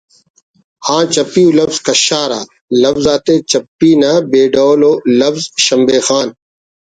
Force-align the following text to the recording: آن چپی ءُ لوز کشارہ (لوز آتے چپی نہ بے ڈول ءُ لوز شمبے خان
آن 0.95 1.05
چپی 1.13 1.43
ءُ 1.49 1.55
لوز 1.57 1.77
کشارہ 1.85 2.41
(لوز 2.81 3.05
آتے 3.13 3.35
چپی 3.51 3.91
نہ 4.01 4.11
بے 4.29 4.41
ڈول 4.53 4.81
ءُ 4.91 4.93
لوز 5.19 5.41
شمبے 5.65 5.97
خان 6.05 6.27